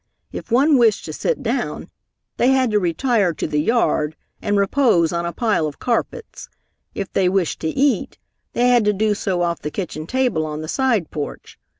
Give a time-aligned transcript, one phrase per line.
[0.31, 1.87] If one wished to sit down,
[2.37, 6.49] they had to retire to the yard, and repose on a pile of carpets.
[6.95, 8.17] If they wished to eat,
[8.53, 11.59] they had to do so off the kitchen table on the side porch.